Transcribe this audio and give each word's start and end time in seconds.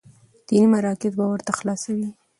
ديني 0.47 0.67
مراکز 0.75 1.11
به 1.19 1.25
ورته 1.31 1.51
خلاصوي، 1.59 2.09